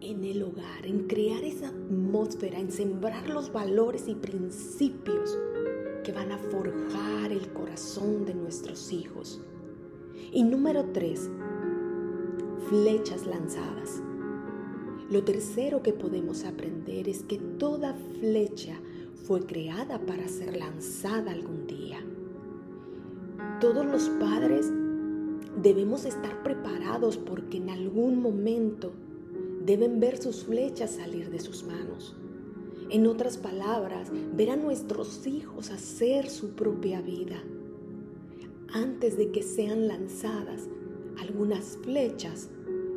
en 0.00 0.24
el 0.24 0.42
hogar, 0.42 0.84
en 0.84 1.06
crear 1.06 1.42
esa 1.44 1.68
atmósfera, 1.68 2.58
en 2.58 2.70
sembrar 2.70 3.30
los 3.30 3.52
valores 3.52 4.06
y 4.08 4.14
principios 4.14 5.38
que 6.04 6.12
van 6.12 6.30
a 6.30 6.38
forjar 6.38 7.32
el 7.32 7.52
corazón 7.52 8.24
de 8.24 8.34
nuestros 8.34 8.92
hijos. 8.92 9.40
Y 10.32 10.44
número 10.44 10.84
tres, 10.92 11.28
flechas 12.68 13.26
lanzadas. 13.26 14.00
Lo 15.10 15.24
tercero 15.24 15.82
que 15.82 15.92
podemos 15.92 16.44
aprender 16.44 17.08
es 17.08 17.22
que 17.22 17.38
toda 17.38 17.94
flecha 18.20 18.78
fue 19.26 19.44
creada 19.44 19.98
para 19.98 20.28
ser 20.28 20.56
lanzada 20.56 21.32
algún 21.32 21.66
día. 21.66 21.98
Todos 23.60 23.86
los 23.86 24.08
padres 24.20 24.70
debemos 25.60 26.04
estar 26.04 26.42
preparados 26.42 27.16
porque 27.16 27.56
en 27.56 27.70
algún 27.70 28.20
momento 28.20 28.92
deben 29.64 30.00
ver 30.00 30.18
sus 30.18 30.44
flechas 30.44 30.92
salir 30.92 31.30
de 31.30 31.40
sus 31.40 31.64
manos. 31.64 32.16
En 32.90 33.06
otras 33.06 33.38
palabras, 33.38 34.10
ver 34.36 34.50
a 34.50 34.56
nuestros 34.56 35.26
hijos 35.26 35.70
hacer 35.70 36.28
su 36.28 36.50
propia 36.50 37.00
vida. 37.00 37.42
Antes 38.72 39.16
de 39.16 39.30
que 39.30 39.42
sean 39.42 39.88
lanzadas 39.88 40.68
algunas 41.18 41.78
flechas, 41.82 42.50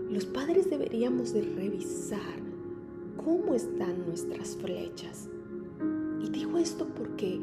los 0.10 0.26
padres 0.26 0.70
deberíamos 0.70 1.34
de 1.34 1.42
revisar 1.42 2.42
cómo 3.24 3.56
están 3.56 4.06
nuestras 4.06 4.56
flechas. 4.58 5.30
Y 6.22 6.30
digo 6.30 6.58
esto 6.58 6.88
porque 6.96 7.40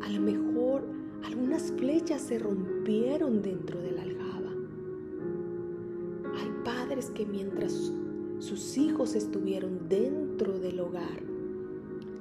a 0.00 0.10
lo 0.10 0.20
mejor 0.20 0.82
algunas 1.24 1.72
flechas 1.72 2.22
se 2.22 2.38
rompieron 2.38 3.42
dentro 3.42 3.80
de 3.80 3.92
la 3.92 4.02
aljaba. 4.02 4.52
Hay 6.36 6.64
padres 6.64 7.10
que 7.10 7.24
mientras 7.24 7.92
sus 8.38 8.76
hijos 8.76 9.14
estuvieron 9.14 9.88
dentro 9.88 10.58
del 10.58 10.80
hogar, 10.80 11.33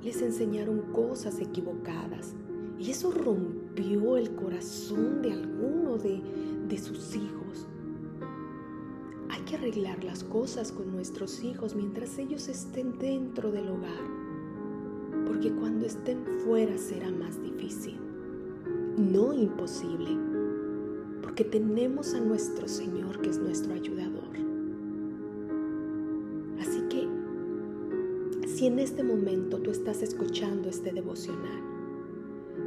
les 0.03 0.21
enseñaron 0.21 0.81
cosas 0.91 1.39
equivocadas 1.39 2.33
y 2.77 2.91
eso 2.91 3.11
rompió 3.11 4.17
el 4.17 4.35
corazón 4.35 5.21
de 5.21 5.31
alguno 5.31 5.97
de, 5.97 6.21
de 6.67 6.77
sus 6.77 7.15
hijos. 7.15 7.67
Hay 9.29 9.41
que 9.43 9.55
arreglar 9.55 10.03
las 10.03 10.23
cosas 10.23 10.71
con 10.71 10.91
nuestros 10.91 11.43
hijos 11.43 11.75
mientras 11.75 12.17
ellos 12.17 12.49
estén 12.49 12.97
dentro 12.99 13.51
del 13.51 13.69
hogar, 13.69 14.03
porque 15.25 15.51
cuando 15.53 15.85
estén 15.85 16.25
fuera 16.43 16.77
será 16.77 17.09
más 17.09 17.41
difícil, 17.41 17.97
no 18.97 19.33
imposible, 19.33 20.17
porque 21.21 21.45
tenemos 21.45 22.13
a 22.13 22.19
nuestro 22.19 22.67
Señor 22.67 23.21
que 23.21 23.29
es 23.29 23.39
nuestro 23.39 23.73
ayudador. 23.73 24.52
Si 28.63 28.67
en 28.67 28.79
este 28.79 29.03
momento 29.03 29.57
tú 29.57 29.71
estás 29.71 30.01
escuchando 30.03 30.69
este 30.69 30.93
devocional, 30.93 31.61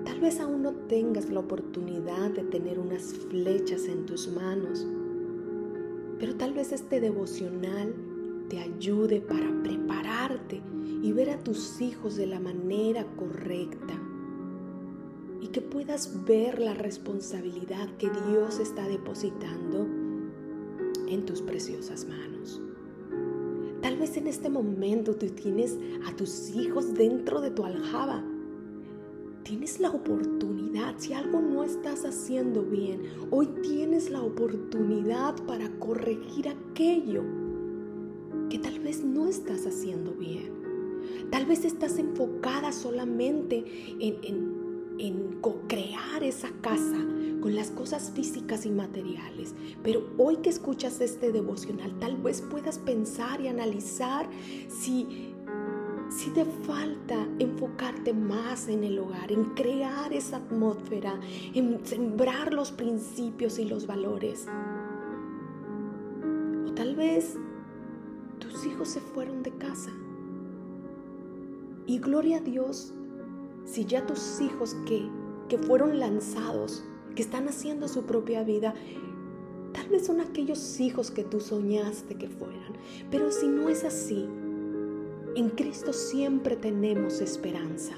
tal 0.04 0.20
vez 0.20 0.40
aún 0.40 0.60
no 0.60 0.74
tengas 0.74 1.30
la 1.30 1.40
oportunidad 1.40 2.32
de 2.32 2.42
tener 2.42 2.78
unas 2.78 3.14
flechas 3.14 3.86
en 3.86 4.04
tus 4.04 4.28
manos, 4.28 4.86
pero 6.18 6.34
tal 6.34 6.52
vez 6.52 6.72
este 6.72 7.00
devocional 7.00 7.94
te 8.50 8.58
ayude 8.58 9.22
para 9.22 9.50
prepararte 9.62 10.60
y 11.02 11.12
ver 11.12 11.30
a 11.30 11.42
tus 11.42 11.80
hijos 11.80 12.16
de 12.16 12.26
la 12.26 12.40
manera 12.40 13.06
correcta 13.16 13.98
y 15.40 15.48
que 15.48 15.62
puedas 15.62 16.26
ver 16.26 16.58
la 16.58 16.74
responsabilidad 16.74 17.88
que 17.96 18.10
Dios 18.28 18.58
está 18.58 18.86
depositando 18.86 19.86
en 21.08 21.24
tus 21.24 21.40
preciosas 21.40 22.04
manos. 22.04 22.60
Tal 23.86 23.98
vez 23.98 24.16
en 24.16 24.26
este 24.26 24.50
momento 24.50 25.14
tú 25.14 25.28
tienes 25.28 25.78
a 26.08 26.16
tus 26.16 26.50
hijos 26.56 26.92
dentro 26.94 27.40
de 27.40 27.52
tu 27.52 27.64
aljaba. 27.64 28.20
Tienes 29.44 29.78
la 29.78 29.90
oportunidad, 29.90 30.96
si 30.98 31.12
algo 31.12 31.40
no 31.40 31.62
estás 31.62 32.04
haciendo 32.04 32.64
bien, 32.64 33.02
hoy 33.30 33.46
tienes 33.62 34.10
la 34.10 34.22
oportunidad 34.22 35.36
para 35.46 35.70
corregir 35.78 36.48
aquello 36.48 37.22
que 38.50 38.58
tal 38.58 38.80
vez 38.80 39.04
no 39.04 39.28
estás 39.28 39.68
haciendo 39.68 40.14
bien. 40.14 40.50
Tal 41.30 41.46
vez 41.46 41.64
estás 41.64 42.00
enfocada 42.00 42.72
solamente 42.72 43.64
en, 44.00 44.16
en 44.24 44.65
en 44.98 45.40
co-crear 45.40 46.22
esa 46.22 46.50
casa 46.60 47.04
con 47.40 47.54
las 47.54 47.70
cosas 47.70 48.10
físicas 48.14 48.66
y 48.66 48.70
materiales. 48.70 49.54
Pero 49.82 50.08
hoy 50.18 50.38
que 50.38 50.50
escuchas 50.50 51.00
este 51.00 51.32
devocional, 51.32 51.98
tal 51.98 52.16
vez 52.16 52.42
puedas 52.42 52.78
pensar 52.78 53.40
y 53.40 53.48
analizar 53.48 54.28
si, 54.68 55.34
si 56.10 56.30
te 56.30 56.44
falta 56.44 57.28
enfocarte 57.38 58.12
más 58.12 58.68
en 58.68 58.84
el 58.84 58.98
hogar, 58.98 59.30
en 59.30 59.44
crear 59.54 60.12
esa 60.12 60.38
atmósfera, 60.38 61.20
en 61.54 61.84
sembrar 61.84 62.52
los 62.52 62.72
principios 62.72 63.58
y 63.58 63.64
los 63.64 63.86
valores. 63.86 64.46
O 66.66 66.72
tal 66.72 66.96
vez 66.96 67.36
tus 68.38 68.66
hijos 68.66 68.88
se 68.88 69.00
fueron 69.00 69.42
de 69.42 69.50
casa 69.52 69.90
Y 71.86 71.98
gloria 71.98 72.38
a 72.38 72.40
Dios 72.40 72.92
si 73.66 73.84
ya 73.84 74.06
tus 74.06 74.40
hijos 74.40 74.74
que, 74.86 75.08
que 75.48 75.58
fueron 75.58 75.98
lanzados, 75.98 76.84
que 77.14 77.22
están 77.22 77.48
haciendo 77.48 77.88
su 77.88 78.04
propia 78.04 78.42
vida, 78.44 78.74
tal 79.72 79.88
vez 79.88 80.06
son 80.06 80.20
aquellos 80.20 80.80
hijos 80.80 81.10
que 81.10 81.24
tú 81.24 81.40
soñaste 81.40 82.14
que 82.14 82.28
fueran. 82.28 82.72
Pero 83.10 83.30
si 83.30 83.48
no 83.48 83.68
es 83.68 83.84
así, 83.84 84.26
en 85.34 85.50
Cristo 85.50 85.92
siempre 85.92 86.56
tenemos 86.56 87.20
esperanza. 87.20 87.94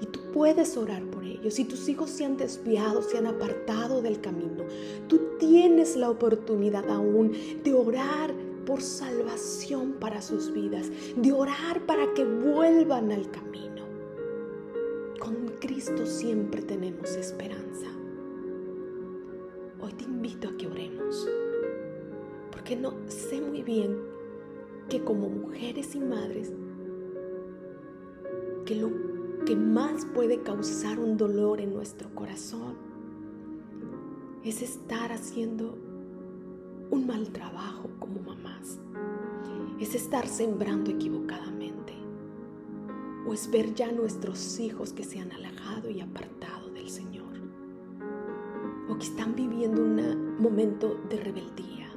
Y 0.00 0.06
tú 0.06 0.18
puedes 0.32 0.76
orar 0.76 1.02
por 1.04 1.22
ellos. 1.24 1.54
Si 1.54 1.64
tus 1.64 1.88
hijos 1.88 2.10
se 2.10 2.24
han 2.24 2.36
desviado, 2.36 3.02
se 3.02 3.18
han 3.18 3.26
apartado 3.26 4.02
del 4.02 4.20
camino, 4.20 4.64
tú 5.06 5.20
tienes 5.38 5.96
la 5.96 6.10
oportunidad 6.10 6.88
aún 6.90 7.32
de 7.62 7.72
orar 7.72 8.34
por 8.66 8.80
salvación 8.80 9.92
para 10.00 10.22
sus 10.22 10.52
vidas, 10.52 10.90
de 11.16 11.32
orar 11.32 11.84
para 11.86 12.12
que 12.14 12.24
vuelvan 12.24 13.12
al 13.12 13.30
camino. 13.30 13.71
Con 15.32 15.46
Cristo 15.60 16.04
siempre 16.04 16.60
tenemos 16.60 17.16
esperanza. 17.16 17.86
Hoy 19.80 19.92
te 19.94 20.04
invito 20.04 20.48
a 20.48 20.56
que 20.58 20.66
oremos, 20.66 21.26
porque 22.50 22.76
no 22.76 22.92
sé 23.06 23.40
muy 23.40 23.62
bien 23.62 23.96
que 24.90 25.02
como 25.02 25.30
mujeres 25.30 25.94
y 25.94 26.00
madres, 26.00 26.52
que 28.66 28.74
lo 28.74 28.90
que 29.46 29.56
más 29.56 30.04
puede 30.04 30.42
causar 30.42 30.98
un 30.98 31.16
dolor 31.16 31.62
en 31.62 31.72
nuestro 31.72 32.14
corazón 32.14 32.74
es 34.44 34.60
estar 34.60 35.12
haciendo 35.12 35.78
un 36.90 37.06
mal 37.06 37.30
trabajo 37.30 37.88
como 37.98 38.20
mamás. 38.20 38.78
Es 39.80 39.94
estar 39.94 40.28
sembrando 40.28 40.90
equivocadamente. 40.90 41.51
O 43.32 43.34
es 43.34 43.50
ver 43.50 43.74
ya 43.74 43.90
nuestros 43.90 44.60
hijos 44.60 44.92
que 44.92 45.04
se 45.04 45.18
han 45.18 45.32
alejado 45.32 45.88
y 45.88 46.02
apartado 46.02 46.68
del 46.68 46.90
Señor. 46.90 47.32
O 48.90 48.98
que 48.98 49.04
están 49.04 49.34
viviendo 49.34 49.80
un 49.80 50.36
momento 50.36 51.00
de 51.08 51.16
rebeldía. 51.16 51.90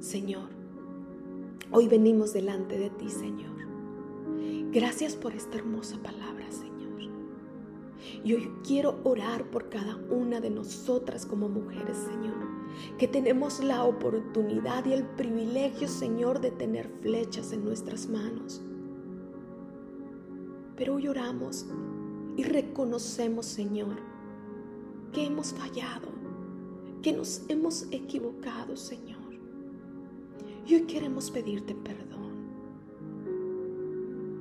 Señor, 0.00 0.48
hoy 1.70 1.86
venimos 1.86 2.32
delante 2.32 2.76
de 2.76 2.90
ti, 2.90 3.08
Señor. 3.10 3.54
Gracias 4.72 5.14
por 5.14 5.34
esta 5.34 5.56
hermosa 5.56 5.96
palabra, 6.02 6.50
Señor. 6.50 7.02
Y 8.24 8.34
hoy 8.34 8.50
quiero 8.66 8.98
orar 9.04 9.52
por 9.52 9.68
cada 9.68 9.94
una 10.10 10.40
de 10.40 10.50
nosotras 10.50 11.26
como 11.26 11.48
mujeres, 11.48 11.96
Señor, 11.96 12.47
que 12.98 13.08
tenemos 13.08 13.62
la 13.62 13.84
oportunidad 13.84 14.84
y 14.86 14.92
el 14.92 15.04
privilegio, 15.04 15.88
Señor, 15.88 16.40
de 16.40 16.50
tener 16.50 16.88
flechas 17.00 17.52
en 17.52 17.64
nuestras 17.64 18.08
manos. 18.08 18.60
Pero 20.76 20.94
hoy 20.94 21.08
oramos 21.08 21.66
y 22.36 22.44
reconocemos, 22.44 23.46
Señor, 23.46 23.96
que 25.12 25.26
hemos 25.26 25.52
fallado, 25.52 26.08
que 27.02 27.12
nos 27.12 27.42
hemos 27.48 27.86
equivocado, 27.90 28.76
Señor. 28.76 29.18
Y 30.66 30.74
hoy 30.74 30.82
queremos 30.82 31.30
pedirte 31.30 31.74
perdón. 31.74 32.08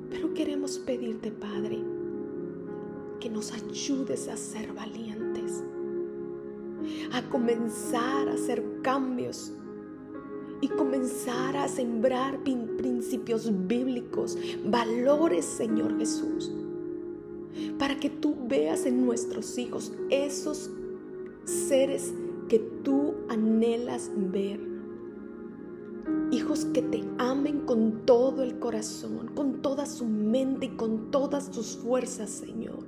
Pero 0.10 0.34
queremos 0.34 0.77
pedirte, 0.77 1.32
Padre, 1.32 1.84
que 3.20 3.29
nos 3.29 3.51
ayudes 3.51 4.27
a 4.27 4.38
ser 4.38 4.74
valientes, 4.74 5.26
a 7.12 7.22
comenzar 7.30 8.28
a 8.28 8.34
hacer 8.34 8.64
cambios 8.82 9.54
y 10.62 10.68
comenzar 10.70 11.56
a 11.56 11.68
sembrar 11.68 12.40
principios 12.78 13.52
bíblicos, 13.68 14.38
valores, 14.66 15.46
Señor 15.46 15.98
Jesús, 16.00 16.52
para 17.78 18.00
que 18.00 18.10
tú 18.10 18.36
veas 18.48 18.86
en 18.86 19.05
nuestros 19.05 19.58
hijos 19.58 19.94
esos 20.10 20.72
seres 21.46 22.14
que 22.50 22.60
tú 22.60 23.16
anhelas 23.29 24.12
ver. 24.16 24.60
Hijos 26.31 26.66
que 26.66 26.81
te 26.81 27.03
amen 27.18 27.62
con 27.62 28.05
todo 28.05 28.42
el 28.42 28.60
corazón, 28.60 29.31
con 29.36 29.62
toda 29.62 29.86
su 29.86 30.05
mente 30.05 30.68
y 30.68 30.70
con 30.70 31.12
todas 31.12 31.53
sus 31.53 31.77
fuerzas, 31.77 32.29
Señor. 32.29 32.86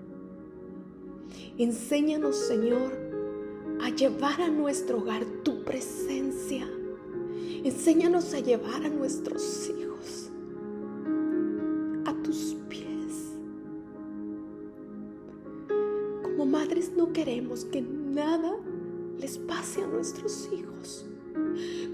Enséñanos, 1.57 2.35
Señor, 2.35 3.08
llevar 3.99 4.41
a 4.41 4.47
nuestro 4.47 4.99
hogar 4.99 5.25
tu 5.43 5.61
presencia. 5.63 6.65
Enséñanos 7.65 8.33
a 8.33 8.39
llevar 8.39 8.85
a 8.85 8.89
nuestros 8.89 9.69
hijos 9.69 10.29
a 12.05 12.13
tus 12.23 12.55
pies. 12.69 13.33
Como 16.23 16.45
madres 16.45 16.93
no 16.95 17.11
queremos 17.11 17.65
que 17.65 17.81
nada 17.81 18.55
les 19.19 19.37
pase 19.37 19.83
a 19.83 19.87
nuestros 19.87 20.49
hijos. 20.53 21.05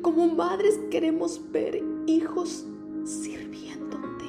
Como 0.04 0.28
madres 0.28 0.80
queremos 0.92 1.42
ver 1.52 1.84
hijos 2.06 2.66
sirviéndote. 3.04 4.26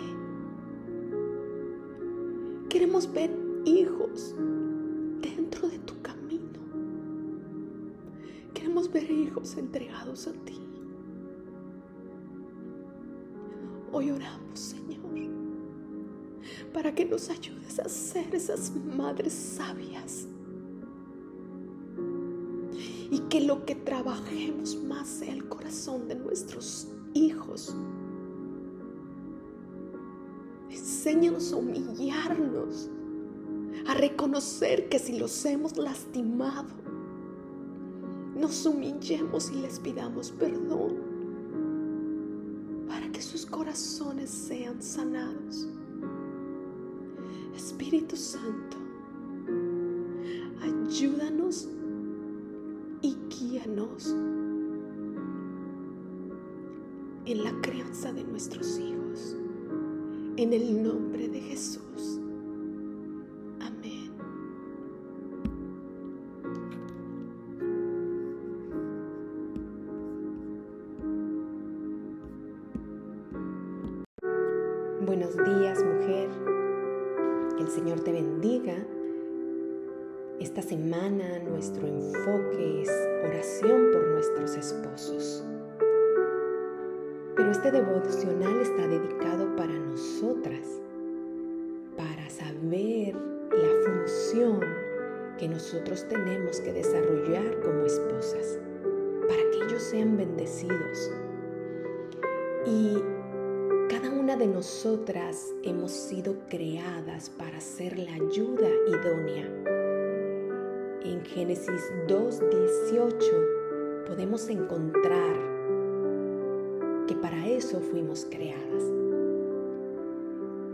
Queremos 2.71 3.12
ver 3.12 3.31
hijos 3.67 4.35
entregados 9.57 10.27
a 10.27 10.33
ti. 10.33 10.59
Hoy 13.92 14.11
oramos, 14.11 14.59
Señor, 14.59 14.96
para 16.72 16.94
que 16.94 17.05
nos 17.05 17.29
ayudes 17.31 17.79
a 17.79 17.88
ser 17.88 18.35
esas 18.35 18.72
madres 18.75 19.33
sabias. 19.33 20.27
Y 23.11 23.20
que 23.29 23.40
lo 23.42 23.64
que 23.64 23.75
trabajemos 23.75 24.77
más 24.83 25.07
sea 25.07 25.33
el 25.33 25.49
corazón 25.49 26.09
de 26.09 26.16
nuestros 26.16 26.88
hijos. 27.14 27.75
Enséñanos 30.70 31.53
a 31.53 31.57
humillarnos, 31.57 32.90
a 33.87 33.94
reconocer 33.94 34.88
que 34.88 34.99
si 34.99 35.18
los 35.18 35.44
hemos 35.44 35.77
lastimado, 35.77 36.86
nos 38.46 38.64
humillemos 38.64 39.50
y 39.50 39.56
les 39.56 39.80
pidamos 39.80 40.30
perdón 40.30 40.98
para 42.87 43.11
que 43.11 43.20
sus 43.20 43.44
corazones 43.44 44.30
sean 44.30 44.80
sanados. 44.80 45.66
Espíritu 47.56 48.14
Santo, 48.14 48.76
ayúdanos 50.62 51.68
y 53.02 53.16
guíanos 53.30 54.14
en 57.24 57.42
la 57.42 57.61
crianza 57.62 58.12
de 58.12 58.22
nuestros 58.22 58.78
hijos. 58.78 59.37
En 60.37 60.52
el 60.52 60.85
nombre 60.85 61.28
de 61.28 61.40
Jesús. 61.40 62.20
Que 95.38 95.49
nosotros 95.49 96.07
tenemos 96.09 96.61
que 96.61 96.72
desarrollar 96.72 97.61
como 97.61 97.85
esposas, 97.85 98.59
para 99.29 99.42
que 99.51 99.64
ellos 99.66 99.83
sean 99.83 100.16
bendecidos. 100.16 101.12
Y 102.66 103.03
de 104.35 104.46
nosotras 104.49 105.55
hemos 105.62 105.92
sido 105.92 106.35
creadas 106.51 107.31
para 107.31 107.59
ser 107.61 107.96
la 107.96 108.12
ayuda 108.12 108.68
idónea. 108.87 109.46
En 111.05 111.25
Génesis 111.25 111.90
2.18 112.07 114.05
podemos 114.07 114.49
encontrar 114.51 115.37
que 117.07 117.14
para 117.14 117.46
eso 117.46 117.81
fuimos 117.81 118.27
creadas. 118.29 118.92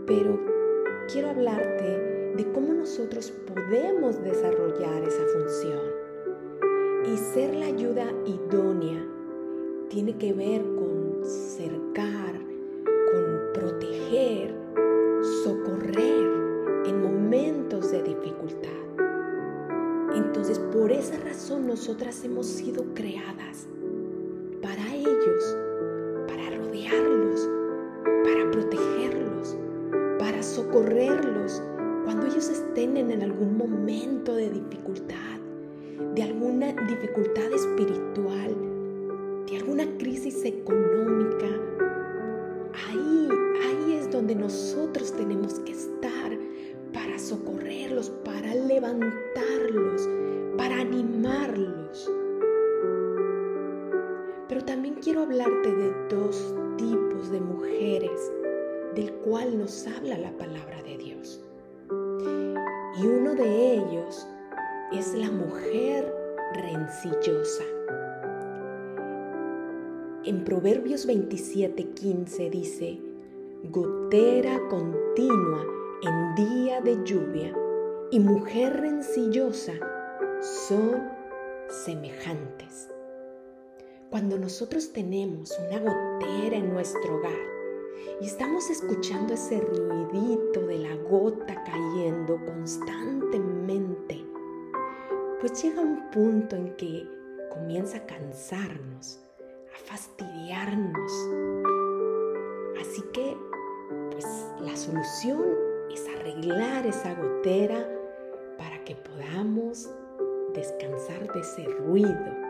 Pero 0.07 0.39
quiero 1.09 1.29
hablarte 1.29 2.12
de 2.35 2.51
cómo 2.51 2.73
nosotros 2.73 3.31
podemos 3.31 4.21
desarrollar 4.23 5.03
esa 5.03 5.23
función. 5.27 5.79
Y 7.05 7.17
ser 7.17 7.53
la 7.53 7.65
ayuda 7.67 8.11
idónea 8.25 9.05
tiene 9.89 10.17
que 10.17 10.33
ver 10.33 10.61
con 10.61 11.23
cercar, 11.23 12.33
con 13.11 13.53
proteger, 13.53 14.55
socorrer 15.43 16.31
en 16.85 17.01
momentos 17.01 17.91
de 17.91 18.01
dificultad. 18.01 18.69
Entonces, 20.15 20.59
por 20.59 20.91
esa 20.91 21.17
razón 21.17 21.67
nosotras 21.67 22.23
hemos 22.23 22.47
sido 22.47 22.83
creadas 22.93 23.67
para 24.61 24.95
ellos, 24.95 25.57
para 26.27 26.49
rodearlos, 26.57 27.49
para 28.23 28.49
protegerlos, 28.49 29.57
para 30.17 30.41
socorrerlos 30.41 31.61
cuando 32.23 32.39
ellos 32.39 32.49
estén 32.57 32.95
en 32.95 33.21
algún 33.21 33.57
momento 33.57 34.33
de 34.35 34.49
dificultad, 34.49 35.39
de 36.15 36.23
alguna 36.23 36.71
dificultad 36.71 37.51
espiritual, 37.51 38.55
de 39.45 39.57
alguna 39.57 39.85
crisis 39.97 40.45
económica. 40.45 41.47
Ahí, 42.87 43.27
ahí 43.61 43.95
es 43.97 44.09
donde 44.09 44.35
nosotros 44.35 45.11
tenemos 45.11 45.59
que 45.59 45.73
estar 45.73 46.31
para 46.93 47.19
socorrerlos, 47.19 48.09
para 48.23 48.55
levantarlos, 48.55 50.07
para 50.57 50.79
animarlos. 50.79 52.09
Pero 54.47 54.63
también 54.63 54.95
quiero 55.03 55.23
hablarte 55.23 55.75
de 55.75 55.93
dos 56.09 56.55
tipos 56.77 57.31
de 57.31 57.41
mujeres 57.41 58.31
del 58.95 59.11
cual 59.25 59.57
nos 59.57 59.85
habla 59.87 60.17
la 60.17 60.31
palabra 60.37 60.81
de 60.83 60.97
Dios. 60.97 61.41
Y 62.95 63.07
uno 63.07 63.33
de 63.33 63.73
ellos 63.73 64.27
es 64.91 65.15
la 65.15 65.31
mujer 65.31 66.13
rencillosa. 66.53 67.63
En 70.25 70.43
Proverbios 70.43 71.07
27:15 71.07 72.49
dice, 72.51 72.99
gotera 73.71 74.59
continua 74.69 75.65
en 76.03 76.35
día 76.35 76.81
de 76.81 77.03
lluvia 77.03 77.51
y 78.11 78.19
mujer 78.19 78.79
rencillosa 78.79 79.73
son 80.67 81.09
semejantes. 81.85 82.89
Cuando 84.11 84.37
nosotros 84.37 84.93
tenemos 84.93 85.57
una 85.67 85.79
gotera 85.79 86.57
en 86.57 86.71
nuestro 86.71 87.15
hogar 87.15 87.53
y 88.21 88.25
estamos 88.25 88.69
escuchando 88.69 89.33
ese 89.33 89.59
ruidito 89.59 90.61
de 90.61 90.79
la 90.79 90.95
gota 90.95 91.63
cayendo 91.63 92.39
constantemente, 92.45 94.25
pues 95.39 95.61
llega 95.61 95.81
un 95.81 96.09
punto 96.11 96.55
en 96.55 96.75
que 96.75 97.07
comienza 97.51 97.97
a 97.97 98.05
cansarnos, 98.05 99.19
a 99.73 99.77
fastidiarnos. 99.85 101.11
Así 102.79 103.01
que, 103.13 103.37
pues 104.11 104.25
la 104.61 104.75
solución 104.75 105.43
es 105.91 106.07
arreglar 106.17 106.85
esa 106.85 107.13
gotera 107.13 107.87
para 108.57 108.83
que 108.83 108.95
podamos 108.95 109.89
descansar 110.53 111.31
de 111.33 111.39
ese 111.39 111.65
ruido. 111.65 112.42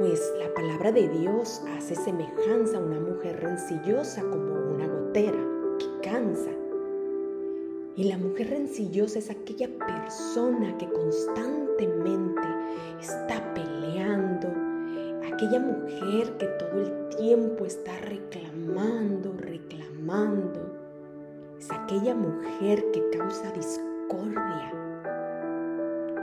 Pues 0.00 0.32
la 0.38 0.48
palabra 0.54 0.92
de 0.92 1.10
Dios 1.10 1.60
hace 1.76 1.94
semejanza 1.94 2.78
a 2.78 2.80
una 2.80 2.98
mujer 2.98 3.38
rencillosa 3.38 4.22
como 4.22 4.54
una 4.74 4.86
gotera 4.86 5.38
que 5.78 6.08
cansa. 6.08 6.48
Y 7.96 8.04
la 8.04 8.16
mujer 8.16 8.48
rencillosa 8.48 9.18
es 9.18 9.28
aquella 9.28 9.68
persona 9.68 10.74
que 10.78 10.88
constantemente 10.88 12.48
está 12.98 13.52
peleando, 13.52 14.48
aquella 15.34 15.60
mujer 15.60 16.34
que 16.38 16.46
todo 16.46 16.80
el 16.80 17.16
tiempo 17.18 17.66
está 17.66 17.92
reclamando, 17.98 19.34
reclamando, 19.36 20.60
es 21.58 21.70
aquella 21.70 22.14
mujer 22.14 22.82
que 22.92 23.18
causa 23.18 23.52
discordia. 23.52 24.72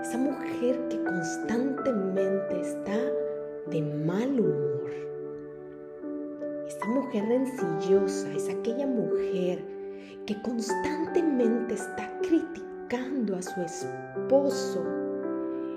Esa 0.02 0.18
mujer 0.18 0.88
que 0.88 0.98
constantemente 1.04 2.60
está 2.60 2.98
de 3.70 3.82
mal 3.82 4.40
humor. 4.40 4.92
Esa 6.68 6.88
mujer 6.88 7.26
rencillosa 7.26 8.32
es 8.34 8.50
aquella 8.50 8.88
mujer 8.88 9.64
que 10.26 10.42
constantemente 10.42 11.76
está 11.76 12.20
criticando 12.22 13.36
a 13.36 13.42
su 13.42 13.62
esposo 13.62 14.84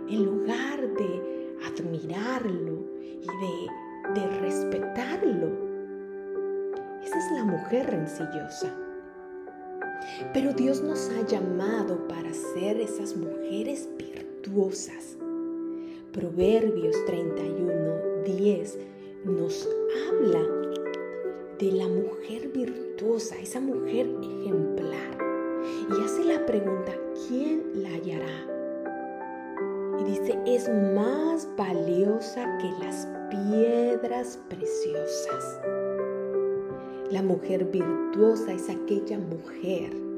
en 0.09 0.25
lugar 0.25 0.81
de 0.81 1.57
admirarlo 1.67 2.85
y 3.21 3.27
de, 3.27 4.21
de 4.21 4.41
respetarlo. 4.41 5.49
Esa 7.03 7.19
es 7.19 7.33
la 7.37 7.45
mujer 7.45 7.87
rencillosa. 7.87 8.75
Pero 10.33 10.53
Dios 10.53 10.83
nos 10.83 11.11
ha 11.11 11.27
llamado 11.27 12.09
para 12.09 12.33
ser 12.33 12.81
esas 12.81 13.17
mujeres 13.17 13.89
virtuosas. 13.97 15.17
Proverbios 16.13 16.97
31, 17.07 18.25
10 18.25 18.79
nos 19.27 19.69
habla 20.09 20.43
de 21.61 21.71
la 21.71 21.87
mujer 21.87 22.49
virtuosa, 22.49 23.39
esa 23.39 23.61
mujer 23.61 24.09
ejemplar. 24.21 25.19
Y 25.89 26.05
hace 26.05 26.25
la 26.25 26.45
pregunta, 26.47 26.93
¿quién 27.29 27.63
la 27.77 27.91
hallará? 27.91 28.45
Y 30.01 30.05
dice, 30.05 30.37
es 30.47 30.69
más 30.97 31.49
valiosa 31.57 32.59
que 32.59 32.85
las 32.85 33.07
piedras 33.31 34.37
preciosas. 34.49 35.61
La 37.13 37.23
mujer 37.23 37.67
virtuosa 37.67 38.53
es 38.53 38.69
aquella 38.69 39.21
mujer 39.21 40.10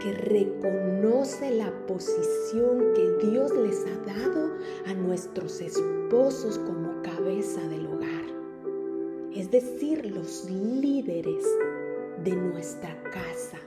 que 0.00 0.12
reconoce 0.12 1.50
la 1.50 1.72
posición 1.86 2.92
que 2.94 3.26
Dios 3.26 3.52
les 3.56 3.84
ha 3.86 4.12
dado 4.12 4.50
a 4.86 4.94
nuestros 4.94 5.60
esposos 5.60 6.58
como 6.58 7.02
cabeza 7.02 7.60
del 7.68 7.86
hogar, 7.86 8.24
es 9.34 9.50
decir, 9.50 10.06
los 10.06 10.48
líderes 10.50 11.44
de 12.24 12.34
nuestra 12.34 13.02
casa. 13.04 13.58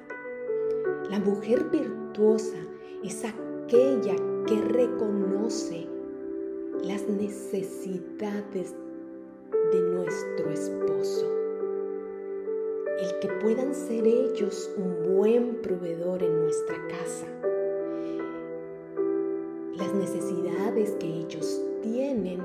La 1.10 1.20
mujer 1.20 1.66
virtuosa 1.72 2.58
es 3.04 3.24
aquella 3.26 4.16
que 4.46 4.62
reconoce 4.62 5.88
las 6.84 7.08
necesidades 7.08 8.76
de 9.72 9.82
nuestro 9.82 10.50
esposo 10.52 11.39
el 13.02 13.20
que 13.20 13.28
puedan 13.42 13.74
ser 13.74 14.06
ellos 14.06 14.70
un 14.76 15.16
buen 15.16 15.62
proveedor 15.62 16.22
en 16.22 16.44
nuestra 16.44 16.76
casa. 16.88 17.28
Las 19.78 19.94
necesidades 19.94 20.92
que 21.00 21.08
ellos 21.08 21.62
tienen 21.82 22.42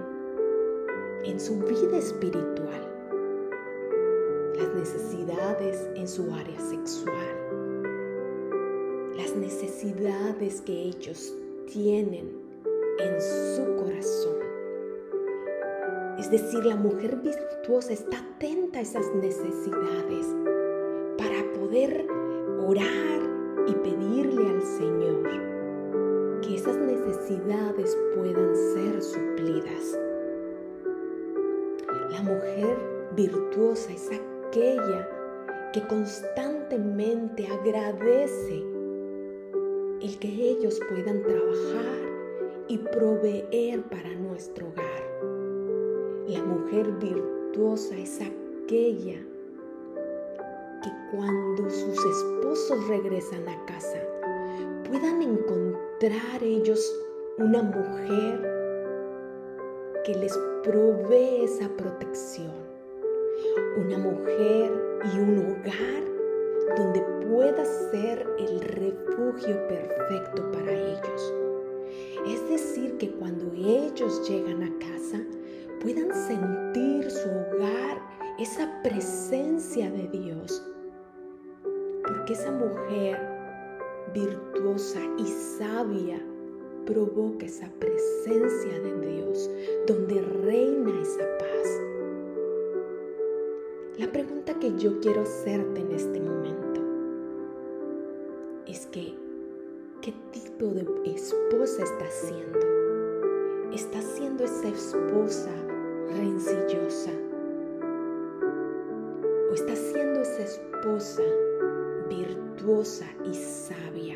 en 1.25 1.41
su 1.41 1.59
vida 1.59 1.99
espiritual. 1.99 2.83
Las 4.57 4.75
necesidades 4.75 5.89
en 5.97 6.07
su 6.07 6.33
área 6.33 6.61
sexual. 6.61 7.15
Las 9.17 9.35
necesidades 9.35 10.61
que 10.61 10.73
ellos 10.73 11.35
tienen 11.73 12.31
en 12.99 13.21
su 13.21 13.77
corazón. 13.77 14.44
Es 16.25 16.31
decir, 16.31 16.65
la 16.65 16.75
mujer 16.75 17.17
virtuosa 17.17 17.93
está 17.93 18.17
atenta 18.17 18.79
a 18.79 18.81
esas 18.81 19.15
necesidades 19.15 20.27
para 21.19 21.53
poder 21.53 22.07
orar 22.67 23.21
y 23.67 23.75
pedirle 23.75 24.49
al 24.49 24.63
Señor 24.63 26.41
que 26.41 26.55
esas 26.55 26.79
necesidades 26.79 27.95
puedan 28.17 28.57
ser 28.57 29.03
suplidas. 29.03 29.99
La 32.11 32.23
mujer 32.23 32.75
virtuosa 33.15 33.93
es 33.93 34.09
aquella 34.09 35.07
que 35.75 35.87
constantemente 35.87 37.47
agradece 37.49 38.65
el 40.01 40.19
que 40.19 40.29
ellos 40.29 40.81
puedan 40.89 41.23
trabajar 41.23 41.99
y 42.69 42.79
proveer 42.79 43.83
para 43.91 44.09
nuestro 44.15 44.69
hogar. 44.69 45.14
La 46.27 46.43
mujer 46.43 46.91
virtuosa 46.93 47.95
es 47.99 48.19
aquella 48.19 49.21
que 50.83 50.91
cuando 51.11 51.69
sus 51.69 52.03
esposos 52.03 52.89
regresan 52.89 53.47
a 53.47 53.67
casa 53.67 54.03
puedan 54.89 55.21
encontrar 55.21 56.43
ellos 56.43 56.81
una 57.37 57.63
mujer 57.63 58.41
que 60.07 60.15
les 60.15 60.35
provee 60.63 61.45
esa 61.45 61.69
protección. 61.77 62.53
Una 63.77 63.99
mujer 63.99 64.73
y 65.13 65.19
un 65.19 65.39
hogar 65.41 66.05
donde 66.79 67.01
pueda 67.29 67.67
ser 67.91 68.27
el 68.39 68.61
refugio 68.61 69.69
perfecto 69.69 70.51
para 70.53 70.73
ellos. 70.73 71.35
Es 72.27 72.49
decir, 72.49 72.97
que 72.97 73.11
cuando 73.11 73.53
ellos 73.57 74.27
llegan 74.27 74.63
a 74.63 74.79
casa, 74.79 75.21
puedan 75.85 76.15
sentir 76.15 77.11
su 77.11 77.29
hogar 77.29 78.01
esa 78.39 78.83
presencia 78.83 79.91
de 79.91 80.09
Dios. 80.09 80.67
Porque 82.03 82.33
esa 82.33 82.51
mujer 82.51 83.19
virtuosa 84.15 85.01
y 85.19 85.27
sabia 85.27 86.19
provoca 86.87 87.45
esa 87.45 87.71
presencia 87.79 88.81
de 88.81 89.09
Dios, 89.09 89.51
donde 89.87 90.23
reina 90.23 91.01
esa 91.03 91.25
paz. 91.39 91.81
La 93.99 94.11
pregunta 94.11 94.59
que 94.59 94.75
yo 94.77 94.99
quiero 95.01 95.21
hacerte 95.23 95.81
en 95.83 95.93
este 95.93 96.19
momento 96.19 96.81
es 98.67 98.87
que, 98.87 99.15
¿qué 100.01 100.15
tipo 100.33 100.67
de 100.69 100.87
esposa 101.05 101.83
estás 101.83 102.15
siendo? 102.27 102.84
¿Estás 103.75 104.05
siendo 104.05 104.45
esa 104.45 104.69
esposa 104.69 105.51
rencillosa? 106.17 107.11
¿O 109.51 109.53
estás 109.53 109.79
siendo 109.93 110.21
esa 110.21 110.45
esposa 110.45 111.23
virtuosa 112.09 113.05
y 113.25 113.35
sabia? 113.35 114.15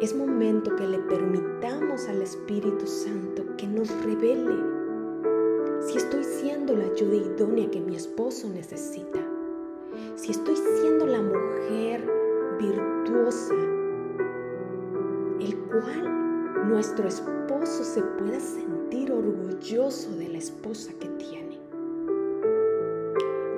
Es 0.00 0.16
momento 0.16 0.74
que 0.74 0.88
le 0.88 0.98
permitamos 0.98 2.08
al 2.08 2.22
Espíritu 2.22 2.84
Santo 2.88 3.44
que 3.56 3.68
nos 3.68 3.88
revele 4.02 4.56
si 5.82 5.96
estoy 5.96 6.24
siendo 6.24 6.74
la 6.74 6.86
ayuda 6.86 7.14
idónea 7.14 7.70
que 7.70 7.80
mi 7.80 7.94
esposo 7.94 8.48
necesita, 8.48 9.20
si 10.16 10.32
estoy 10.32 10.56
siendo 10.56 11.06
la 11.06 11.22
mujer 11.22 12.04
virtuosa, 12.58 13.54
el 15.38 15.56
cual 15.68 16.20
nuestro 16.66 17.08
esposo 17.08 17.84
se 17.84 18.02
pueda 18.02 18.38
sentir 18.38 19.12
orgulloso 19.12 20.10
de 20.16 20.28
la 20.28 20.38
esposa 20.38 20.92
que 21.00 21.08
tiene. 21.08 21.58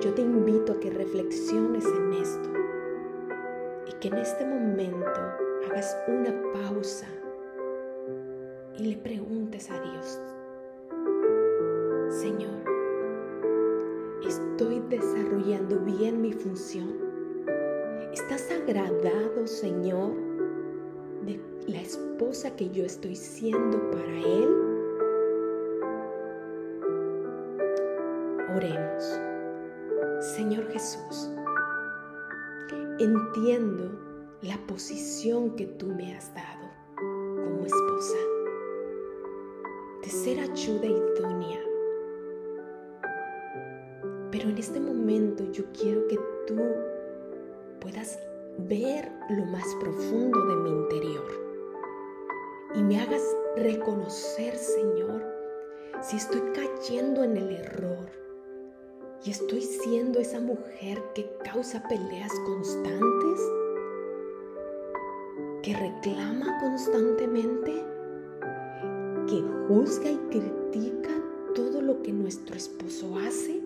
Yo 0.01 0.13
te 0.13 0.21
invito 0.21 0.73
a 0.73 0.79
que 0.79 0.89
reflexiones 0.89 1.85
en 1.85 2.13
esto 2.13 2.49
y 3.87 3.93
que 3.99 4.07
en 4.07 4.15
este 4.15 4.45
momento 4.45 5.21
hagas 5.67 5.97
una 6.07 6.33
pausa 6.53 7.07
y 8.77 8.85
le 8.85 8.97
preguntes 8.97 9.69
a 9.69 9.79
Dios, 9.79 10.19
Señor, 12.09 12.63
¿estoy 14.27 14.81
desarrollando 14.89 15.79
bien 15.79 16.21
mi 16.21 16.33
función? 16.33 16.97
¿Estás 18.13 18.49
agradado, 18.51 19.47
Señor, 19.47 20.22
que 22.51 22.69
yo 22.69 22.83
estoy 22.83 23.15
siendo 23.15 23.79
para 23.91 24.19
Él? 24.19 24.49
Oremos. 28.55 29.19
Señor 30.35 30.67
Jesús, 30.67 31.29
entiendo 32.99 33.97
la 34.41 34.57
posición 34.67 35.55
que 35.55 35.65
tú 35.65 35.87
me 35.87 36.15
has 36.15 36.33
dado 36.35 36.69
como 36.97 37.65
esposa, 37.65 38.17
de 40.03 40.09
ser 40.09 40.39
ayuda 40.39 40.85
idónea. 40.85 41.59
Pero 44.31 44.49
en 44.49 44.57
este 44.57 44.79
momento 44.79 45.49
yo 45.51 45.63
quiero 45.71 46.05
que 46.07 46.19
tú 46.45 46.59
puedas 47.79 48.19
ver 48.57 49.09
lo 49.29 49.45
más 49.45 49.65
profundo 49.79 50.45
de 50.45 50.55
mi 50.57 50.69
interior 50.69 51.42
y 52.75 52.81
me 52.81 52.99
hagas 52.99 53.21
reconocer, 53.55 54.55
Señor, 54.57 55.23
si 56.01 56.17
estoy 56.17 56.41
cayendo 56.53 57.23
en 57.23 57.37
el 57.37 57.51
error 57.51 58.09
y 59.23 59.31
estoy 59.31 59.61
siendo 59.61 60.19
esa 60.19 60.39
mujer 60.39 61.01
que 61.13 61.29
causa 61.43 61.83
peleas 61.87 62.31
constantes 62.45 63.39
que 65.61 65.73
reclama 65.75 66.59
constantemente, 66.59 67.85
que 69.27 69.41
juzga 69.67 70.09
y 70.09 70.17
critica 70.29 71.09
todo 71.55 71.81
lo 71.81 72.01
que 72.01 72.11
nuestro 72.11 72.55
esposo 72.55 73.17
hace? 73.19 73.61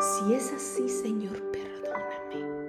Si 0.00 0.34
es 0.34 0.52
así, 0.52 0.88
Señor, 0.88 1.40
perdóname. 1.52 2.68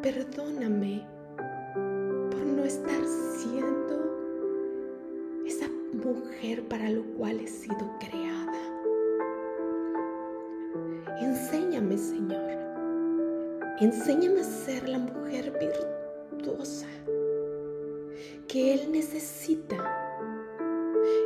Perdóname 0.00 1.11
mujer 6.12 6.62
para 6.68 6.90
lo 6.90 7.04
cual 7.16 7.40
he 7.40 7.48
sido 7.48 7.90
creada. 8.00 8.60
Enséñame, 11.20 11.98
Señor 11.98 12.62
Enséñame 13.82 14.42
a 14.42 14.44
ser 14.44 14.88
la 14.88 14.98
mujer 15.00 15.52
virtuosa 15.58 16.86
que 18.46 18.74
Él 18.74 18.92
necesita. 18.92 19.76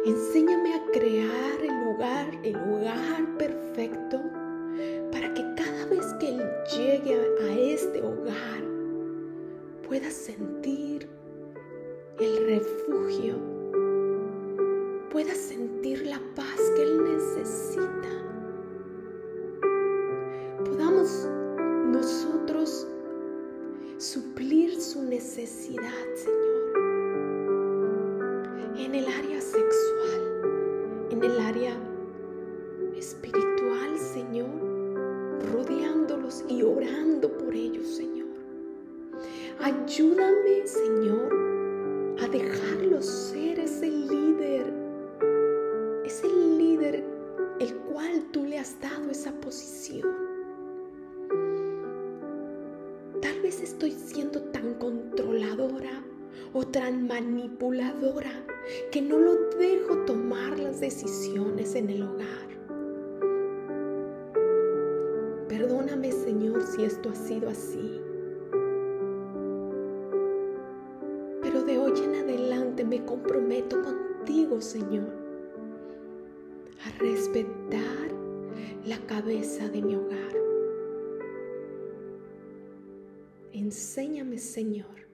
Enséñame 0.07 0.75
a 0.75 0.83
crear 0.91 1.61
el 1.61 1.85
lugar, 1.85 2.31
el 2.45 2.57
hogar 2.57 3.37
perfecto 3.37 4.23
para 5.13 5.35
que 5.35 5.43
cada 5.55 5.85
vez 5.85 6.07
que 6.19 6.31
Él 6.31 6.43
llegue 6.75 7.15
a, 7.43 7.59
este 7.59 8.01
hogar 8.01 8.63
pueda 9.87 10.11
sentir 10.11 11.09
el 12.19 12.47
refugio, 12.47 13.35
pueda 15.17 15.35
sentir 15.35 16.07
la 16.07 16.21
paz 16.35 16.61
que 16.77 16.83
Él 16.83 17.03
necesita. 17.05 18.11
Podamos 20.63 21.27
nosotros 21.87 22.87
suplir 23.97 24.79
su 24.79 25.05
necesidad, 25.05 26.05
estoy 53.61 53.91
siendo 53.93 54.41
tan 54.43 54.75
controladora 54.75 56.03
o 56.53 56.67
tan 56.67 57.07
manipuladora 57.07 58.33
que 58.91 59.01
no 59.01 59.19
lo 59.19 59.35
dejo 59.59 59.99
tomar 60.07 60.59
las 60.59 60.81
decisiones 60.81 61.75
en 61.75 61.91
el 61.91 62.03
hogar. 62.03 62.47
Perdóname 65.49 66.13
Señor 66.13 66.63
si 66.63 66.85
esto 66.85 67.11
ha 67.11 67.15
sido 67.15 67.49
así. 67.49 68.01
Pero 71.43 71.63
de 71.63 71.79
hoy 71.79 71.93
en 72.03 72.15
adelante 72.17 72.85
me 72.85 73.05
comprometo 73.05 73.81
contigo 73.83 74.61
Señor 74.61 75.13
a 76.85 76.99
respetar 76.99 78.11
la 78.85 78.99
cabeza 79.07 79.69
de 79.69 79.83
mi 79.83 79.97
hogar 79.97 80.46
Enséñame, 83.67 84.39
Señor, 84.39 85.09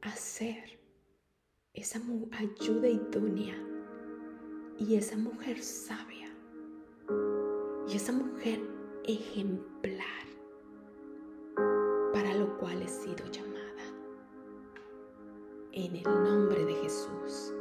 a 0.00 0.10
ser 0.12 0.80
esa 1.74 2.00
ayuda 2.32 2.88
idónea 2.88 3.62
y 4.78 4.94
esa 4.94 5.18
mujer 5.18 5.62
sabia 5.62 6.34
y 7.86 7.94
esa 7.94 8.12
mujer 8.12 8.58
ejemplar 9.04 10.24
para 12.14 12.32
lo 12.36 12.56
cual 12.56 12.80
he 12.80 12.88
sido 12.88 13.30
llamada. 13.30 13.84
En 15.72 15.94
el 15.94 16.04
nombre 16.04 16.64
de 16.64 16.72
Jesús. 16.72 17.52